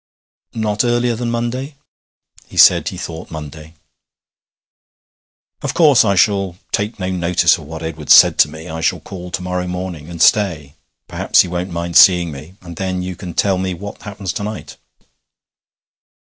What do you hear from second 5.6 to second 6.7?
'Of course I shall